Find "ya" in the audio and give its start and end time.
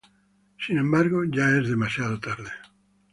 1.25-1.51